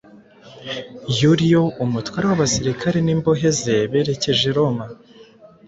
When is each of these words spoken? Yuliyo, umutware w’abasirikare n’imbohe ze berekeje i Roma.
Yuliyo, 1.21 1.63
umutware 1.83 2.25
w’abasirikare 2.27 2.97
n’imbohe 3.03 3.47
ze 3.59 3.75
berekeje 3.91 4.43
i 4.51 4.55
Roma. 4.57 4.85